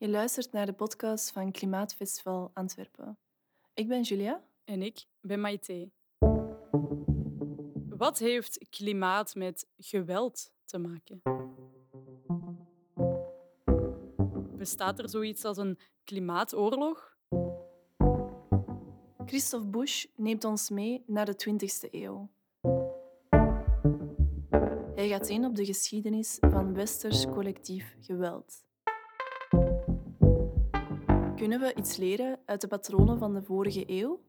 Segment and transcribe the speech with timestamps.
[0.00, 3.18] Je luistert naar de podcast van Klimaatfestival Antwerpen.
[3.74, 4.44] Ik ben Julia.
[4.64, 5.90] En ik ben Maite.
[7.88, 11.22] Wat heeft klimaat met geweld te maken?
[14.56, 17.16] Bestaat er zoiets als een klimaatoorlog?
[19.26, 22.30] Christophe Busch neemt ons mee naar de 20e eeuw.
[24.94, 28.68] Hij gaat in op de geschiedenis van westers collectief geweld.
[31.40, 34.20] Kunnen we iets leren uit de patronen van de vorige eeuw?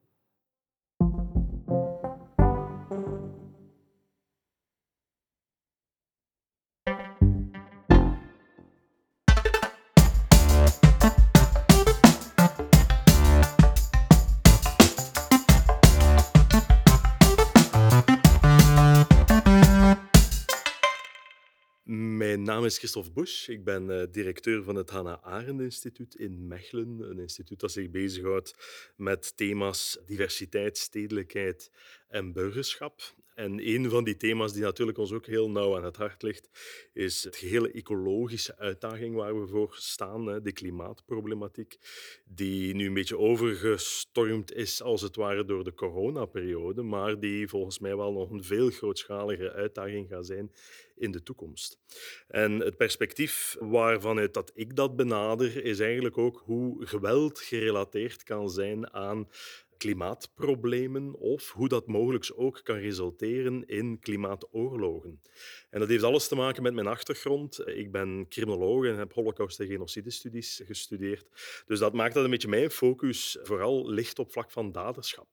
[22.52, 23.48] Naam is Christophe Busch.
[23.48, 27.10] Ik ben uh, directeur van het Hannah Arendt Instituut in Mechelen.
[27.10, 28.56] Een instituut dat zich bezighoudt
[28.96, 31.72] met thema's diversiteit, stedelijkheid
[32.08, 33.02] en burgerschap.
[33.36, 36.50] En een van die thema's die natuurlijk ons ook heel nauw aan het hart ligt,
[36.94, 41.78] is het gehele ecologische uitdaging waar we voor staan, de klimaatproblematiek,
[42.26, 47.80] die nu een beetje overgestormd is, als het ware, door de coronaperiode, maar die volgens
[47.80, 50.52] mij wel nog een veel grootschalige uitdaging gaat zijn
[50.96, 51.80] in de toekomst.
[52.28, 58.50] En het perspectief waarvanuit dat ik dat benader, is eigenlijk ook hoe geweld gerelateerd kan
[58.50, 59.28] zijn aan
[59.82, 65.22] klimaatproblemen of hoe dat mogelijk ook kan resulteren in klimaatoorlogen.
[65.70, 67.68] En dat heeft alles te maken met mijn achtergrond.
[67.68, 71.26] Ik ben criminoloog en heb holocaust- en genocidestudies gestudeerd.
[71.66, 75.28] Dus dat maakt dat een beetje mijn focus vooral ligt op vlak van daderschap.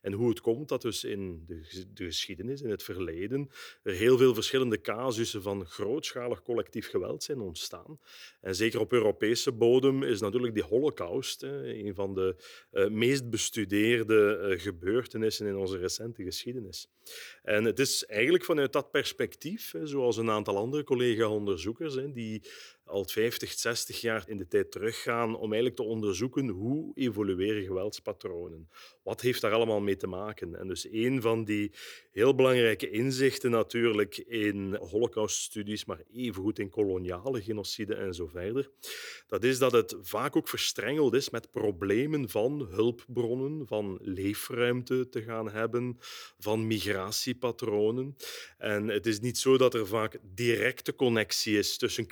[0.00, 3.48] En hoe het komt dat dus in de, de geschiedenis, in het verleden,
[3.82, 7.98] er heel veel verschillende casussen van grootschalig collectief geweld zijn ontstaan.
[8.40, 12.36] En zeker op Europese bodem is natuurlijk die holocaust een van de
[12.72, 16.88] uh, meest bestudeerde uh, gebeurtenissen in onze recente geschiedenis.
[17.42, 22.42] En het is eigenlijk vanuit dat perspectief, zoals een aantal andere collega-onderzoekers, die
[22.84, 28.68] al 50, 60 jaar in de tijd teruggaan om eigenlijk te onderzoeken hoe evolueren geweldspatronen.
[29.02, 30.58] Wat heeft daar allemaal mee te maken?
[30.58, 31.72] En dus een van die
[32.12, 38.70] heel belangrijke inzichten natuurlijk in holocauststudies, maar evengoed in koloniale genocide en zo verder,
[39.26, 45.22] dat is dat het vaak ook verstrengeld is met problemen van hulpbronnen, van leefruimte te
[45.22, 45.98] gaan hebben,
[46.38, 48.16] van migratiepatronen.
[48.58, 52.06] En het is niet zo dat er vaak directe connectie is tussen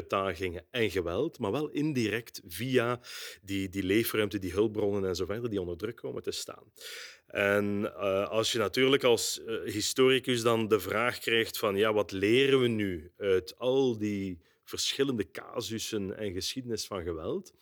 [0.00, 3.00] klimaatuitdagingen en geweld, maar wel indirect via
[3.42, 6.72] die, die leefruimte, die hulpbronnen en die onder druk komen te staan.
[7.26, 12.12] En uh, als je natuurlijk als uh, historicus dan de vraag krijgt van ja, wat
[12.12, 17.52] leren we nu uit al die verschillende casussen en geschiedenis van geweld,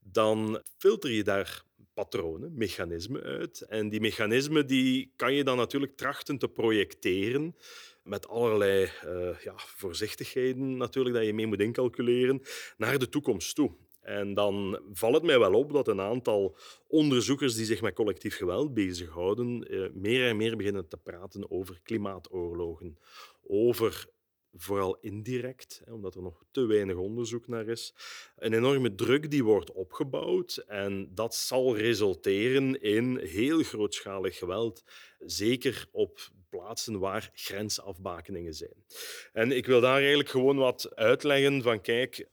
[0.00, 1.64] dan filter je daar
[1.94, 3.60] patronen, mechanismen uit.
[3.60, 7.56] En die mechanismen die kan je dan natuurlijk trachten te projecteren
[8.06, 12.42] met allerlei uh, ja, voorzichtigheden natuurlijk dat je mee moet incalculeren
[12.76, 13.70] naar de toekomst toe.
[14.06, 16.56] En dan valt het mij wel op dat een aantal
[16.88, 21.80] onderzoekers die zich met collectief geweld bezighouden, eh, meer en meer beginnen te praten over
[21.82, 22.98] klimaatoorlogen,
[23.42, 24.06] over
[24.56, 27.94] vooral indirect, omdat er nog te weinig onderzoek naar is.
[28.36, 34.84] Een enorme druk die wordt opgebouwd en dat zal resulteren in heel grootschalig geweld,
[35.18, 38.84] zeker op plaatsen waar grensafbakeningen zijn.
[39.32, 42.28] En ik wil daar eigenlijk gewoon wat uitleggen van kijk,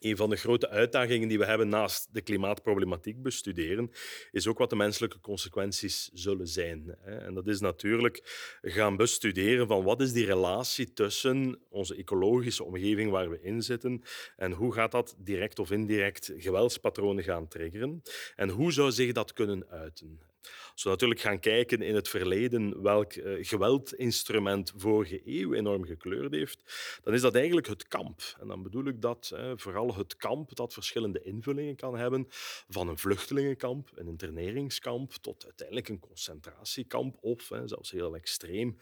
[0.00, 3.90] een van de grote uitdagingen die we hebben naast de klimaatproblematiek bestuderen,
[4.32, 6.96] is ook wat de menselijke consequenties zullen zijn.
[7.04, 8.22] En dat is natuurlijk
[8.62, 14.02] gaan bestuderen van wat is die relatie tussen onze ecologische omgeving waar we in zitten
[14.36, 18.02] en hoe gaat dat direct of indirect geweldspatronen gaan triggeren
[18.36, 20.27] en hoe zou zich dat kunnen uiten.
[20.72, 26.32] Als we natuurlijk gaan kijken in het verleden welk uh, geweldinstrument vorige eeuw enorm gekleurd
[26.32, 26.62] heeft,
[27.02, 28.20] dan is dat eigenlijk het kamp.
[28.40, 32.26] En dan bedoel ik dat vooral het kamp dat verschillende invullingen kan hebben,
[32.68, 38.78] van een vluchtelingenkamp, een interneringskamp, tot uiteindelijk een concentratiekamp of zelfs heel extreem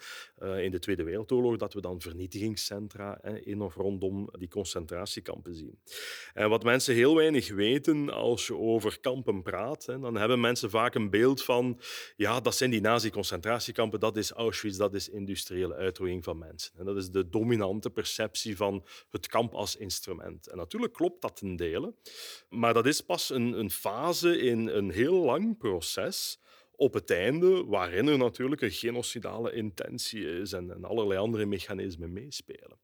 [0.57, 5.79] in de Tweede Wereldoorlog dat we dan vernietigingscentra in of rondom die concentratiekampen zien.
[6.35, 10.95] En wat mensen heel weinig weten als je over kampen praat, dan hebben mensen vaak
[10.95, 11.56] een beeld van
[12.17, 16.73] ja, dat zijn die nazi-concentratiekampen, dat is Auschwitz, dat is industriële uitroeiing van mensen.
[16.79, 20.47] En dat is de dominante perceptie van het kamp als instrument.
[20.47, 21.95] En natuurlijk klopt dat ten dele,
[22.49, 26.39] maar dat is pas een, een fase in een heel lang proces
[26.77, 32.79] op het einde, waarin er natuurlijk een genocidale intentie is en, allerlei andere mechanismen meespelen.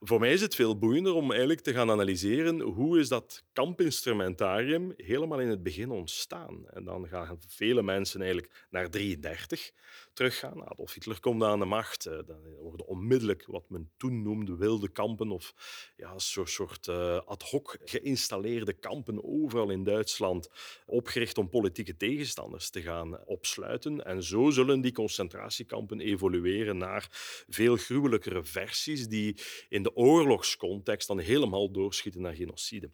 [0.00, 4.92] Voor mij is het veel boeiender om eigenlijk te gaan analyseren hoe is dat kampinstrumentarium
[4.96, 6.68] helemaal in het begin ontstaan.
[6.70, 9.72] En dan gaan vele mensen eigenlijk naar 33
[10.12, 10.68] teruggaan.
[10.68, 12.06] Adolf Hitler komt aan de macht.
[12.06, 15.54] Eh, dan worden onmiddellijk wat men toen noemde wilde kampen of
[15.96, 20.50] ja, een soort uh, ad hoc geïnstalleerde kampen overal in Duitsland
[20.86, 24.04] opgericht om politieke tegenstanders te gaan opsluiten.
[24.04, 27.08] En zo zullen die concentratiekampen evolueren naar
[27.48, 29.36] veel gruwelijkere versies die
[29.68, 32.90] in de oorlogscontext dan helemaal doorschieten naar genocide.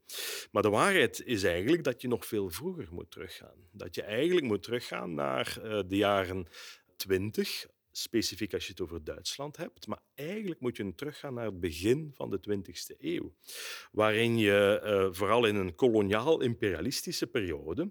[0.52, 3.68] Maar de waarheid is eigenlijk dat je nog veel vroeger moet teruggaan.
[3.72, 6.46] Dat je eigenlijk moet teruggaan naar uh, de jaren
[6.98, 7.66] 20,
[7.98, 9.86] specifiek als je het over Duitsland hebt.
[9.86, 13.34] Maar eigenlijk moet je teruggaan naar het begin van de 20e eeuw,
[13.92, 17.90] waarin je uh, vooral in een koloniaal-imperialistische periode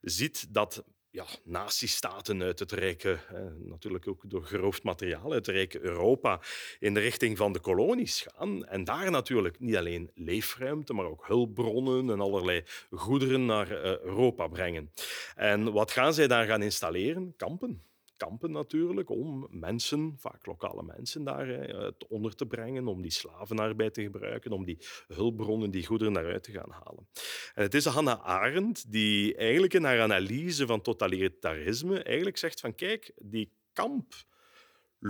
[0.00, 3.18] ziet dat ja, nazistaten uit het rijke,
[3.58, 6.40] natuurlijk ook door geroofd materiaal, uit het rijke Europa
[6.78, 8.66] in de richting van de kolonies gaan.
[8.66, 14.46] En daar natuurlijk niet alleen leefruimte, maar ook hulpbronnen en allerlei goederen naar uh, Europa
[14.46, 14.92] brengen.
[15.34, 17.34] En wat gaan zij daar gaan installeren?
[17.36, 17.85] Kampen
[18.16, 23.94] kampen natuurlijk, om mensen, vaak lokale mensen, daar eh, onder te brengen, om die slavenarbeid
[23.94, 27.08] te gebruiken, om die hulpbronnen, die goederen daaruit te gaan halen.
[27.54, 32.74] En het is Hannah Arendt die eigenlijk in haar analyse van totalitarisme eigenlijk zegt van
[32.74, 34.14] kijk, die kamp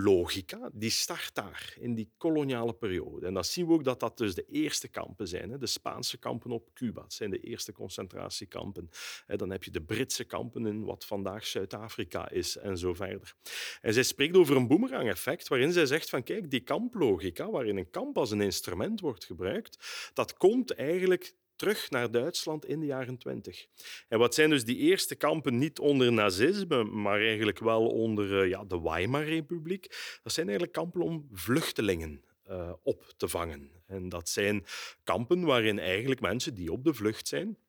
[0.03, 3.25] logica, die start daar, in die koloniale periode.
[3.25, 5.59] En dan zien we ook dat dat dus de eerste kampen zijn.
[5.59, 8.89] De Spaanse kampen op Cuba, dat zijn de eerste concentratiekampen.
[9.27, 13.33] Dan heb je de Britse kampen in wat vandaag Zuid-Afrika is en zo verder.
[13.81, 17.89] En zij spreekt over een boemerang-effect, waarin zij zegt van kijk, die kamplogica, waarin een
[17.89, 23.17] kamp als een instrument wordt gebruikt, dat komt eigenlijk terug naar Duitsland in de jaren
[23.17, 23.67] twintig.
[24.07, 28.49] En wat zijn dus die eerste kampen niet onder nazisme, maar eigenlijk wel onder uh,
[28.49, 29.87] ja, de Weimar-republiek?
[30.23, 33.71] Dat zijn eigenlijk kampen om vluchtelingen uh, op te vangen.
[33.85, 34.65] En dat zijn
[35.03, 37.66] kampen waarin eigenlijk mensen die op de vlucht zijn, eh,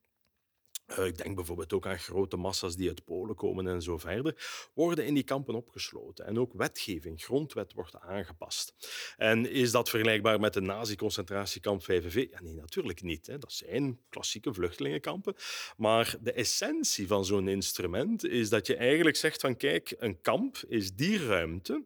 [0.97, 5.07] ik denk bijvoorbeeld ook aan grote massa's die uit Polen komen en zo verder, worden
[5.07, 6.27] in die kampen opgesloten.
[6.27, 8.75] En ook wetgeving, grondwet, wordt aangepast.
[9.17, 12.27] En is dat vergelijkbaar met de nazi-concentratiekamp VVV?
[12.31, 13.27] Ja, nee, natuurlijk niet.
[13.27, 13.39] Hè.
[13.39, 15.35] Dat zijn klassieke vluchtelingenkampen.
[15.77, 20.57] Maar de essentie van zo'n instrument is dat je eigenlijk zegt van kijk, een kamp
[20.69, 21.85] is die ruimte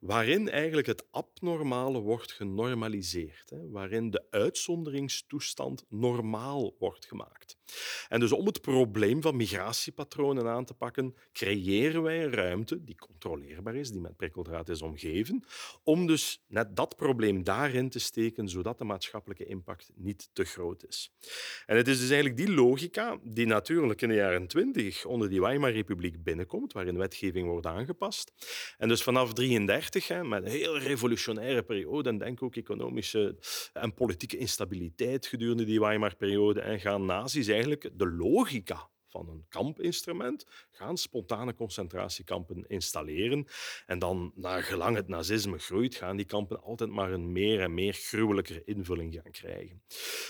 [0.00, 7.56] waarin eigenlijk het abnormale wordt genormaliseerd, hè, waarin de uitzonderingstoestand normaal wordt gemaakt.
[8.08, 12.96] En dus om het probleem van migratiepatronen aan te pakken, creëren wij een ruimte die
[12.96, 15.44] controleerbaar is, die met prikkeldraad is omgeven,
[15.82, 20.84] om dus net dat probleem daarin te steken, zodat de maatschappelijke impact niet te groot
[20.86, 21.12] is.
[21.66, 25.40] En het is dus eigenlijk die logica die natuurlijk in de jaren twintig onder die
[25.40, 28.32] Weimar-republiek binnenkomt, waarin wetgeving wordt aangepast.
[28.78, 33.36] En dus vanaf 1933, met een heel revolutionaire periode, en denk ook economische
[33.72, 40.46] en politieke instabiliteit gedurende die Weimar-periode, en gaan nazi's eigenlijk de logica van een kampinstrument
[40.70, 43.46] gaan spontane concentratiekampen installeren.
[43.86, 47.74] En dan, naar gelang het nazisme groeit, gaan die kampen altijd maar een meer en
[47.74, 49.82] meer gruwelijke invulling gaan krijgen.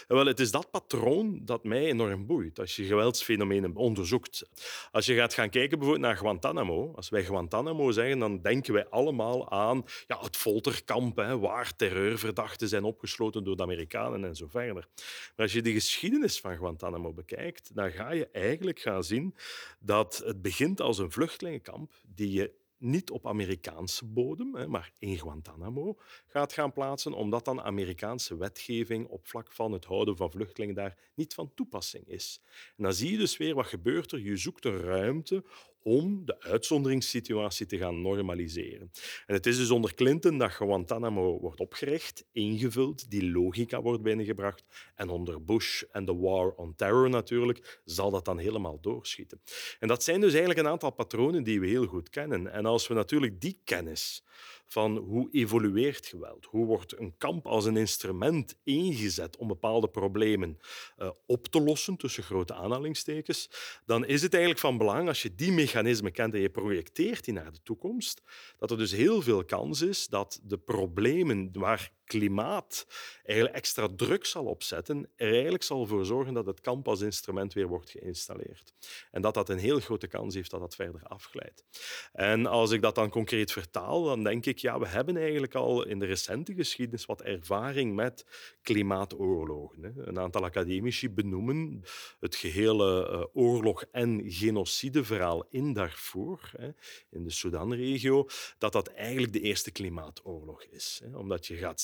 [0.09, 4.49] En wel, het is dat patroon dat mij enorm boeit als je geweldsfenomenen onderzoekt.
[4.91, 8.89] Als je gaat gaan kijken bijvoorbeeld naar Guantanamo, als wij Guantanamo zeggen, dan denken wij
[8.89, 14.47] allemaal aan ja, het folterkamp, hè, waar terreurverdachten zijn opgesloten door de Amerikanen en zo
[14.49, 14.89] verder.
[15.37, 19.35] Maar als je de geschiedenis van Guantanamo bekijkt, dan ga je eigenlijk gaan zien
[19.81, 25.99] dat het begint als een vluchtelingenkamp die je niet op Amerikaanse bodem, maar in Guantanamo
[26.27, 30.99] gaat gaan plaatsen, omdat dan Amerikaanse wetgeving op vlak van het houden van vluchtelingen daar
[31.15, 32.41] niet van toepassing is.
[32.77, 34.21] En dan zie je dus weer wat gebeurt er.
[34.21, 35.45] Je zoekt een ruimte
[35.83, 38.91] om de uitzonderingssituatie te gaan normaliseren.
[39.27, 44.65] En het is dus onder Clinton dat Guantanamo wordt opgericht, ingevuld, die logica wordt binnengebracht.
[44.95, 49.41] En onder Bush en de War on Terror natuurlijk zal dat dan helemaal doorschieten.
[49.79, 52.53] En dat zijn dus eigenlijk een aantal patronen die we heel goed kennen.
[52.53, 54.25] En als we natuurlijk die kennis
[54.73, 60.59] van hoe evolueert geweld, hoe wordt een kamp als een instrument ingezet om bepaalde problemen
[60.99, 63.51] uh, op te lossen, tussen grote aanhalingstekens,
[63.87, 67.35] dan is het eigenlijk van belang, als je die mechanismen kent en je projecteert die
[67.35, 68.23] naar de toekomst,
[68.59, 72.87] dat er dus heel veel kans is dat de problemen waar klimaat
[73.25, 77.53] eigenlijk extra druk zal opzetten, er eigenlijk zal voor zorgen dat het kamp als instrument
[77.53, 78.75] weer wordt geïnstalleerd.
[79.11, 81.65] En dat dat een heel grote kans heeft dat dat verder afglijdt.
[82.13, 85.87] En als ik dat dan concreet vertaal, dan denk ik, ja, we hebben eigenlijk al
[85.87, 88.27] in de recente geschiedenis wat ervaring met
[88.63, 89.95] klimaatoorlogen.
[89.97, 91.83] Een aantal academici benoemen
[92.21, 96.51] het gehele uh, oorlog- en genocideverhaal in Darfur,
[97.11, 98.27] in de Sudan-regio,
[98.59, 101.03] dat dat eigenlijk de eerste klimaatoorlog is.
[101.15, 101.81] Omdat je gaat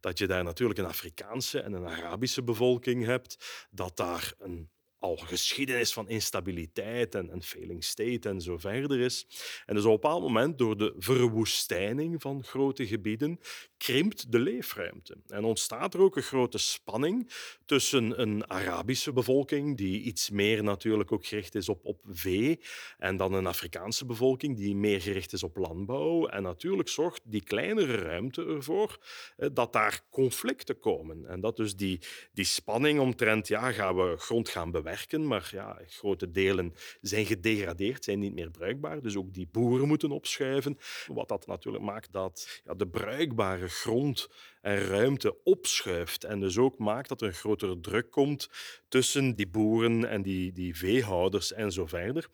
[0.00, 5.16] dat je daar natuurlijk een Afrikaanse en een Arabische bevolking hebt, dat daar een al
[5.16, 9.26] geschiedenis van instabiliteit en, en failing state en zo verder is.
[9.66, 13.40] En dus op een bepaald moment, door de verwoestijning van grote gebieden,
[13.76, 15.16] krimpt de leefruimte.
[15.26, 17.30] En ontstaat er ook een grote spanning
[17.64, 22.60] tussen een Arabische bevolking, die iets meer natuurlijk ook gericht is op, op vee,
[22.98, 26.26] en dan een Afrikaanse bevolking, die meer gericht is op landbouw.
[26.26, 28.98] En natuurlijk zorgt die kleinere ruimte ervoor
[29.36, 31.26] eh, dat daar conflicten komen.
[31.26, 32.00] En dat dus die,
[32.32, 37.26] die spanning omtrent, ja, gaan we grond gaan bewerken werken, maar ja, grote delen zijn
[37.26, 39.02] gedegradeerd, zijn niet meer bruikbaar.
[39.02, 40.78] Dus ook die boeren moeten opschuiven.
[41.06, 44.28] Wat dat natuurlijk maakt dat ja, de bruikbare grond
[44.60, 46.24] en ruimte opschuift.
[46.24, 48.48] En dus ook maakt dat er een grotere druk komt
[48.88, 52.26] tussen die boeren en die, die veehouders en zo verder.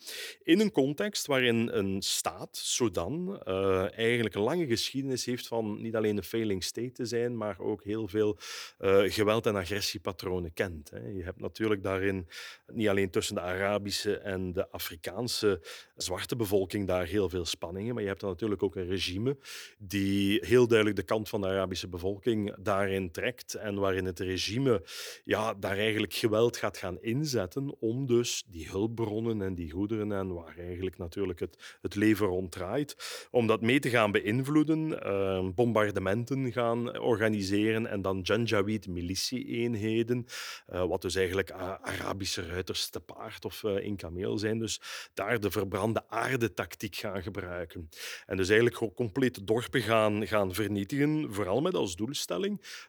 [0.42, 5.96] In een context waarin een staat, Sudan, uh, eigenlijk een lange geschiedenis heeft van niet
[5.96, 8.38] alleen een failing state te zijn, maar ook heel veel
[8.80, 10.90] uh, geweld- en agressiepatronen kent.
[10.90, 11.08] Hè.
[11.08, 12.26] Je hebt natuurlijk daarin
[12.72, 15.60] niet alleen tussen de Arabische en de Afrikaanse
[15.96, 19.36] zwarte bevolking daar heel veel spanningen, maar je hebt dan natuurlijk ook een regime
[19.78, 24.82] die heel duidelijk de kant van de Arabische bevolking daarin trekt en waarin het regime
[25.24, 30.34] ja, daar eigenlijk geweld gaat gaan inzetten om dus die hulpbronnen en die goederen en
[30.34, 32.96] waar eigenlijk natuurlijk het, het leven rond draait,
[33.30, 40.26] om dat mee te gaan beïnvloeden, uh, bombardementen gaan organiseren en dan Janjaweed militie-eenheden,
[40.72, 44.80] uh, wat dus eigenlijk Arabische ruiters te paard of uh, in kameel zijn, dus
[45.14, 47.88] daar de verbrande aarde-tactiek gaan gebruiken.
[48.26, 52.12] En dus eigenlijk complete dorpen gaan, gaan vernietigen, vooral met als doel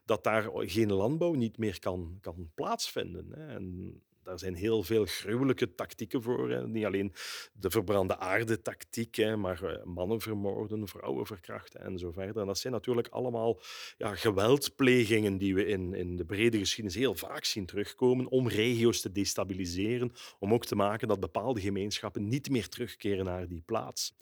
[0.05, 3.49] dat daar geen landbouw niet meer kan, kan plaatsvinden.
[3.49, 3.93] En
[4.25, 6.49] daar zijn heel veel gruwelijke tactieken voor.
[6.49, 6.67] Hè.
[6.67, 7.13] Niet alleen
[7.53, 12.41] de verbrande aarde-tactiek, maar eh, mannen vermoorden, vrouwen verkrachten en zo verder.
[12.41, 13.59] En dat zijn natuurlijk allemaal
[13.97, 19.01] ja, geweldplegingen die we in, in de brede geschiedenis heel vaak zien terugkomen om regio's
[19.01, 24.13] te destabiliseren, om ook te maken dat bepaalde gemeenschappen niet meer terugkeren naar die plaats.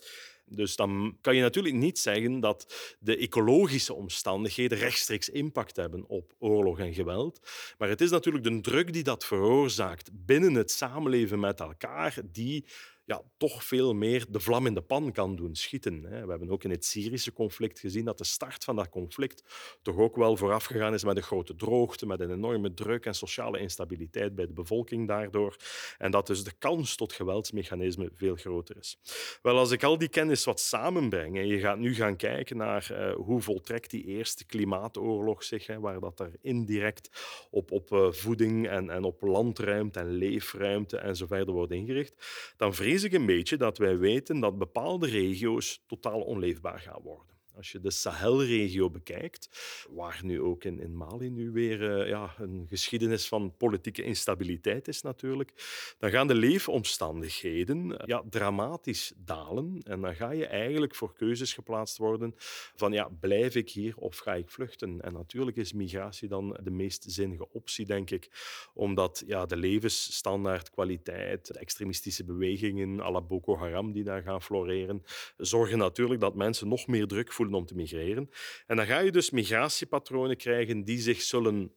[0.46, 6.34] Dus dan kan je natuurlijk niet zeggen dat de ecologische omstandigheden rechtstreeks impact hebben op
[6.40, 7.40] oorlog en geweld.
[7.78, 12.66] Maar het is natuurlijk de druk die dat veroorzaakt binnen het samenleven met elkaar, die
[13.06, 16.02] ja, toch veel meer de vlam in de pan kan doen schieten.
[16.02, 19.44] We hebben ook in het Syrische conflict gezien dat de start van dat conflict
[19.82, 23.60] toch ook wel voorafgegaan is met een grote droogte, met een enorme druk en sociale
[23.60, 25.56] instabiliteit bij de bevolking daardoor.
[25.98, 29.00] En dat dus de kans tot geweldsmechanismen veel groter is.
[29.42, 32.88] Wel, als ik al die kennis wat samenbreng en je gaat nu gaan kijken naar
[32.92, 37.10] uh, hoe voltrekt die eerste klimaatoorlog zich, waar dat er indirect
[37.50, 42.54] op, op uh, voeding en, en op landruimte en leefruimte en zo verder wordt ingericht,
[42.58, 47.33] dan ik een beetje dat wij weten dat bepaalde regio's totaal onleefbaar gaan worden.
[47.56, 49.50] Als je de Sahelregio bekijkt,
[49.90, 55.02] waar nu ook in, Mali nu weer uh, ja, een geschiedenis van politieke instabiliteit is
[55.02, 55.52] natuurlijk,
[55.98, 59.82] dan gaan de leefomstandigheden ja, dramatisch dalen.
[59.84, 62.34] En dan ga je eigenlijk voor keuzes geplaatst worden
[62.76, 65.02] van ja, blijf ik hier of ga ik vluchten?
[65.02, 68.30] En natuurlijk is migratie dan de meest zinnige optie, denk ik,
[68.74, 75.04] omdat ja, de levensstandaard, kwaliteit, de extremistische bewegingen à Boko Haram die daar gaan floreren,
[75.38, 78.30] zorgen natuurlijk dat mensen nog meer druk voelen om te migreren.
[78.68, 81.74] En dan ga je dus migratiepatronen krijgen die zich zullen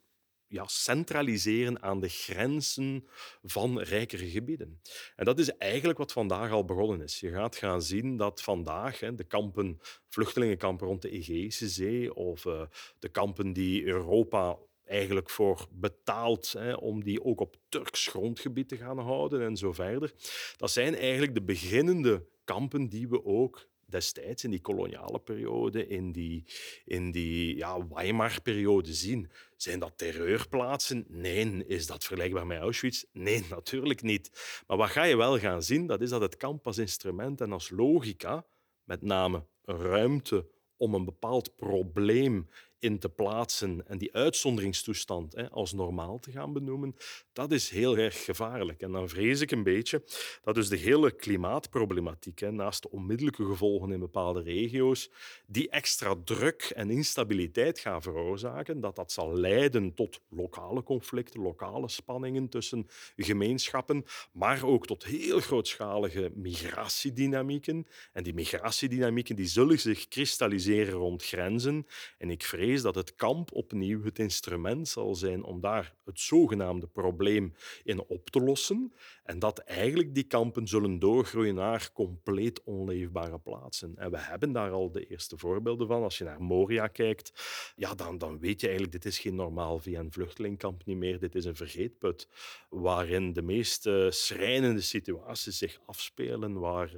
[0.49, 3.07] ja, centraliseren aan de grenzen
[3.43, 4.81] van rijkere gebieden.
[5.17, 7.21] En dat is eigenlijk wat vandaag al begonnen is.
[7.21, 12.45] Je gaat gaan zien dat vandaag hè, de kampen, vluchtelingenkampen rond de Egeïsche Zee of
[12.45, 12.63] uh,
[12.99, 18.77] de kampen die Europa eigenlijk voor betaalt hè, om die ook op Turks grondgebied te
[18.77, 20.13] gaan houden en zo verder.
[20.57, 26.13] Dat zijn eigenlijk de beginnende kampen die we ook destijds in die koloniale periode, in
[26.13, 26.45] die,
[26.85, 29.31] in die ja, Weimar-periode zien.
[29.57, 31.05] Zijn dat terreurplaatsen?
[31.09, 31.67] Nee.
[31.67, 33.05] Is dat vergelijkbaar met Auschwitz?
[33.13, 34.31] Nee, natuurlijk niet.
[34.67, 37.53] Maar wat ga je wel gaan zien, dat is dat het kamp als instrument en
[37.53, 38.47] als logica,
[38.85, 45.73] met name ruimte om een bepaald probleem in te plaatsen en die uitzonderingstoestand hè, als
[45.73, 46.97] normaal te gaan benoemen,
[47.33, 48.81] dat is heel erg gevaarlijk.
[48.81, 50.03] En dan vrees ik een beetje
[50.43, 55.11] dat dus de hele klimaatproblematiek, naast de onmiddellijke gevolgen in bepaalde regio's,
[55.47, 61.89] die extra druk en instabiliteit gaan veroorzaken, dat dat zal leiden tot lokale conflicten, lokale
[61.89, 67.87] spanningen tussen gemeenschappen, maar ook tot heel grootschalige migratiedynamieken.
[68.13, 71.87] En die migratiedynamieken die zullen zich kristalliseren rond grenzen.
[72.19, 76.87] En ik vrees dat het kamp opnieuw het instrument zal zijn om daar het zogenaamde
[76.87, 77.55] probleem
[77.85, 78.93] in op te lossen.
[79.25, 83.93] En dat eigenlijk die kampen zullen doorgroeien naar compleet onleefbare plaatsen.
[83.97, 86.03] En we hebben daar al de eerste voorbeelden van.
[86.03, 87.33] Als je naar Moria kijkt,
[87.77, 91.19] ja, dan, dan weet je eigenlijk, dit is geen normaal VN-vluchtelingkamp niet meer.
[91.19, 92.29] Dit is een vergeetput
[92.69, 96.91] waarin de meest schrijnende situaties zich afspelen, waar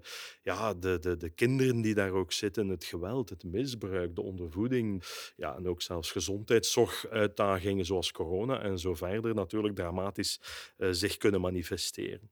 [0.42, 5.02] ja, de, de, de kinderen die daar ook zitten, het geweld, het misbruik, de ondervoeding
[5.36, 10.40] ja, en ook zelfs gezondheidszorguitdagingen zoals corona en zo verder natuurlijk dramatisch
[10.78, 12.30] uh, zich kunnen manifesteren.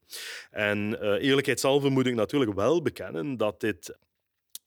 [0.51, 3.97] En uh, eerlijkheidshalve moet ik natuurlijk wel bekennen dat dit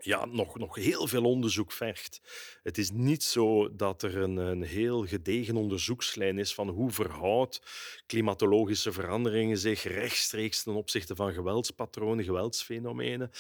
[0.02, 2.22] ja, nog, nog heel veel onderzoek vergt.
[2.64, 7.62] Het is niet zo dat er een, een heel gedegen onderzoekslijn is van hoe verhoudt
[8.06, 13.32] klimatologische veranderingen zich rechtstreeks ten opzichte van geweldspatronen, geweldsfenomenen.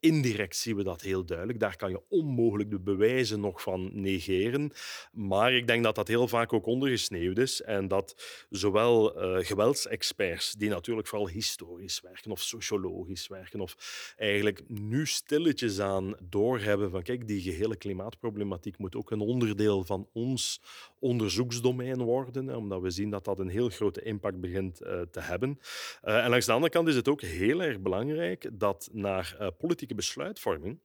[0.00, 1.60] Indirect zien we dat heel duidelijk.
[1.60, 4.72] Daar kan je onmogelijk de bewijzen nog van negeren.
[5.12, 7.62] Maar ik denk dat dat heel vaak ook ondergesneeuwd is.
[7.62, 14.62] En dat zowel uh, geweldsexperts, die natuurlijk vooral historisch werken of sociologisch werken, of eigenlijk
[14.68, 20.60] nu stilletjes aan doorhebben van kijk, die gehele klimaatproblematiek moet ook een onderdeel van ons
[20.98, 25.58] onderzoeksdomein worden, omdat we zien dat dat een heel grote impact begint uh, te hebben.
[26.04, 29.46] Uh, en langs de andere kant is het ook heel erg belangrijk dat naar uh,
[29.94, 30.80] besluitvorming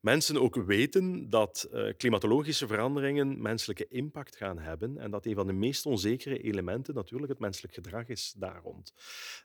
[0.00, 5.46] mensen ook weten dat uh, klimatologische veranderingen menselijke impact gaan hebben en dat een van
[5.46, 8.92] de meest onzekere elementen natuurlijk het menselijk gedrag is daar rond.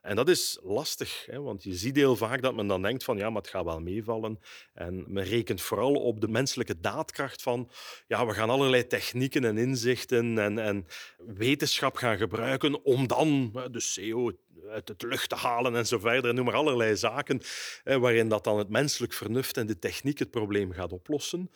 [0.02, 3.18] En dat is lastig, hè, want je ziet heel vaak dat men dan denkt van
[3.18, 4.40] ja, maar het gaat wel meevallen.
[4.74, 7.70] En men rekent vooral op de menselijke daadkracht van
[8.08, 10.86] ja, we gaan allerlei technieken en inzichten en, en
[11.18, 14.32] wetenschap gaan gebruiken om dan de CO
[14.70, 16.34] uit de lucht te halen en zo verder.
[16.34, 17.42] Noem maar allerlei zaken
[17.84, 21.52] waarin dat dan het menselijk vernuft en de techniek het probleem gaat oplossen.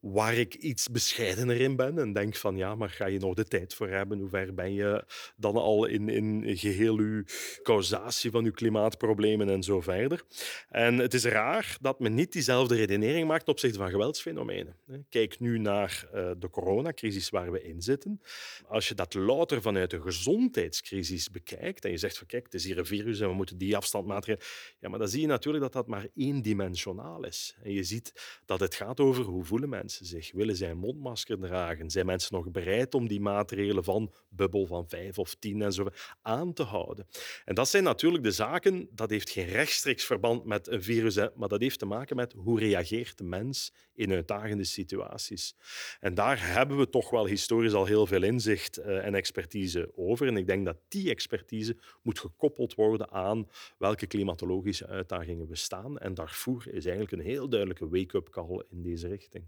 [0.00, 3.44] Waar ik iets bescheidener in ben en denk van ja, maar ga je nog de
[3.44, 4.18] tijd voor hebben?
[4.18, 5.04] Hoe ver ben je
[5.36, 7.22] dan al in, in geheel uw
[7.62, 10.22] causatie van uw klimaatproblemen en zo verder?
[10.68, 14.76] En het is raar dat men niet diezelfde redenering maakt ten opzichte van geweldsfenomenen.
[15.08, 18.20] Kijk nu naar uh, de coronacrisis waar we in zitten.
[18.66, 22.64] Als je dat louter vanuit een gezondheidscrisis bekijkt en je zegt van kijk, het is
[22.64, 24.48] hier een virus en we moeten die afstandmaatregelen.
[24.80, 27.56] Ja, maar dan zie je natuurlijk dat dat maar eendimensionaal is.
[27.62, 30.32] En je ziet dat het gaat over hoe voelen mensen zich.
[30.32, 31.90] Willen zij een mondmasker dragen?
[31.90, 35.88] Zijn mensen nog bereid om die maatregelen van bubbel van vijf of tien en zo
[36.22, 37.06] aan te houden?
[37.44, 41.48] En dat zijn natuurlijk de zaken, dat heeft geen rechtstreeks verband met een virus, maar
[41.48, 45.54] dat heeft te maken met hoe reageert de mens in uitdagende situaties.
[46.00, 50.26] En daar hebben we toch wel historisch al heel veel inzicht uh, en expertise over.
[50.26, 55.98] En ik denk dat die expertise moet gekoppeld worden aan welke klimatologische uitdagingen bestaan.
[55.98, 59.46] En Darfur is eigenlijk een heel duidelijke wake-up call in deze richting.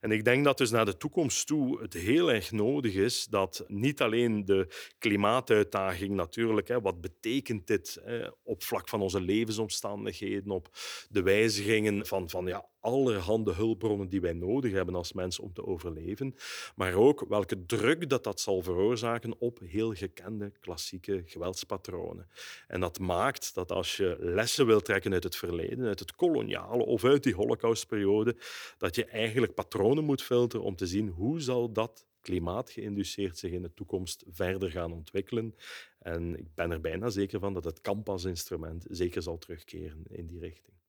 [0.00, 3.64] En ik denk dat dus naar de toekomst toe het heel erg nodig is dat
[3.66, 4.68] niet alleen de
[4.98, 10.68] klimaatuitdaging natuurlijk, hè, wat betekent dit hè, op vlak van onze levensomstandigheden, op
[11.08, 15.66] de wijzigingen van, van ja, allerhande hulpbronnen die wij nodig hebben als mens om te
[15.66, 16.34] overleven,
[16.74, 22.28] maar ook welke druk dat, dat zal veroorzaken op heel gekende klassieke geweldspatronen.
[22.66, 26.84] En dat maakt dat als je lessen wilt trekken uit het verleden, uit het koloniale
[26.84, 28.36] of uit die holocaustperiode,
[28.78, 33.50] dat je eigenlijk patronen moet filteren om te zien hoe zal dat klimaat geïnduceerd zich
[33.50, 35.54] in de toekomst verder gaan ontwikkelen.
[35.98, 37.80] En ik ben er bijna zeker van dat het
[38.24, 40.79] instrument zeker zal terugkeren in die richting.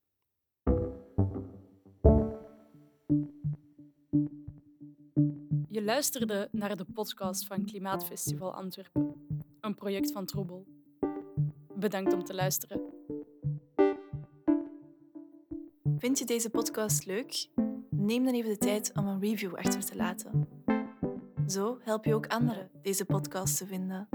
[5.71, 9.15] Je luisterde naar de podcast van Klimaatfestival Antwerpen,
[9.59, 10.65] een project van Troebel.
[11.75, 12.81] Bedankt om te luisteren.
[15.97, 17.47] Vind je deze podcast leuk?
[17.89, 20.47] Neem dan even de tijd om een review achter te laten.
[21.47, 24.09] Zo help je ook anderen deze podcast te vinden.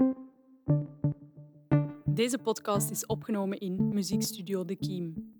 [2.05, 5.33] Deze podcast is opgenomen in Muziekstudio De Kiem.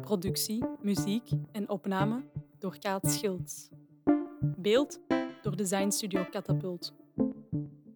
[0.00, 2.24] Productie, muziek en opname
[2.58, 3.68] door Kaat Schilds.
[4.56, 5.00] Beeld
[5.42, 6.92] door Design Studio Catapult.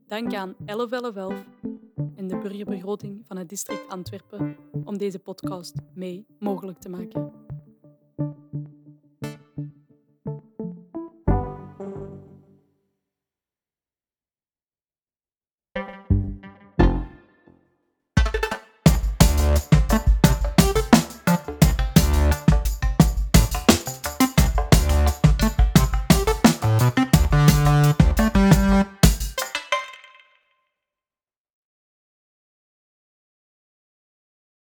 [0.07, 1.45] Dank aan 1111
[2.17, 7.33] en de burgerbegroting van het district Antwerpen om deze podcast mee mogelijk te maken.